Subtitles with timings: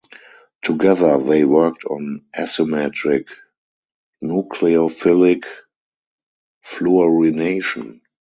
[0.63, 3.27] Together they worked on asymmetric
[4.23, 5.45] nucleophilic
[6.65, 8.01] fluorination.